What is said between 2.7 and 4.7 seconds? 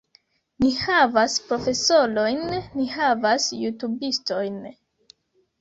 ni havas jutubistojn